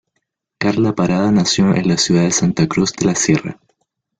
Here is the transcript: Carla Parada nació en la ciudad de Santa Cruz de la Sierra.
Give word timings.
Carla 0.57 0.95
Parada 0.95 1.31
nació 1.31 1.75
en 1.75 1.87
la 1.87 1.95
ciudad 1.95 2.23
de 2.23 2.31
Santa 2.31 2.65
Cruz 2.67 2.91
de 2.93 3.05
la 3.05 3.13
Sierra. 3.13 3.59